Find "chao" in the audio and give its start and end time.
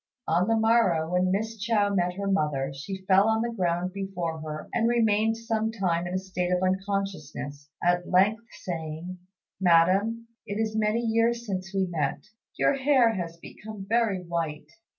1.59-1.93